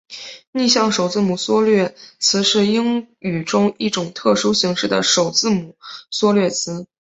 [0.51, 5.75] 逆向首字母缩略词是英语中一种特殊形式的首字母
[6.09, 6.87] 缩略词。